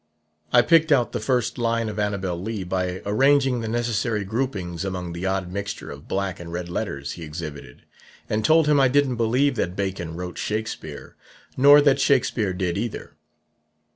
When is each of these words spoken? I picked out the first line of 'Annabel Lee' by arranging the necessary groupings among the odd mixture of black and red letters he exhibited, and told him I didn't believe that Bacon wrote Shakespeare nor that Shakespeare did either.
I 0.51 0.63
picked 0.63 0.91
out 0.91 1.11
the 1.11 1.19
first 1.19 1.59
line 1.59 1.87
of 1.87 1.99
'Annabel 1.99 2.41
Lee' 2.41 2.63
by 2.63 3.03
arranging 3.05 3.61
the 3.61 3.67
necessary 3.67 4.23
groupings 4.25 4.83
among 4.83 5.13
the 5.13 5.27
odd 5.27 5.51
mixture 5.51 5.91
of 5.91 6.07
black 6.07 6.39
and 6.39 6.51
red 6.51 6.69
letters 6.69 7.11
he 7.11 7.23
exhibited, 7.23 7.83
and 8.27 8.43
told 8.43 8.65
him 8.65 8.79
I 8.79 8.87
didn't 8.87 9.17
believe 9.17 9.57
that 9.57 9.75
Bacon 9.75 10.15
wrote 10.15 10.39
Shakespeare 10.39 11.15
nor 11.55 11.81
that 11.81 12.01
Shakespeare 12.01 12.51
did 12.51 12.79
either. 12.79 13.13